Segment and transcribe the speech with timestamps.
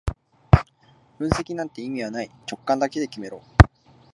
[1.19, 3.43] 分析なんて意味はない、直感だけで決めろ